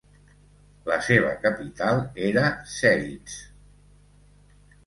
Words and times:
La 0.91 0.97
seva 1.07 1.33
capital 1.43 2.01
era 2.31 2.47
Zeitz. 2.79 3.39